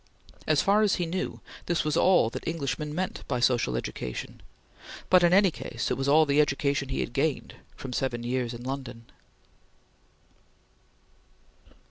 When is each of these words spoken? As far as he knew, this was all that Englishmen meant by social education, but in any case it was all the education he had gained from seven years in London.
As 0.47 0.63
far 0.63 0.81
as 0.81 0.95
he 0.95 1.05
knew, 1.05 1.41
this 1.67 1.83
was 1.83 1.95
all 1.95 2.31
that 2.31 2.47
Englishmen 2.47 2.95
meant 2.95 3.23
by 3.27 3.39
social 3.39 3.75
education, 3.77 4.41
but 5.11 5.21
in 5.21 5.31
any 5.31 5.51
case 5.51 5.91
it 5.91 5.93
was 5.95 6.07
all 6.07 6.25
the 6.25 6.41
education 6.41 6.89
he 6.89 7.01
had 7.01 7.13
gained 7.13 7.53
from 7.75 7.93
seven 7.93 8.23
years 8.23 8.51
in 8.51 8.63
London. 8.63 9.05